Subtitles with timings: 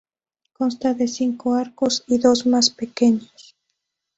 [0.53, 3.55] Consta de cinco arcos y dos más pequeños.